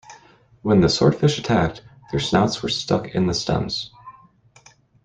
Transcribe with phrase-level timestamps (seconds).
[0.63, 3.91] When the swordfish attacked, their snouts were stuck in the stems.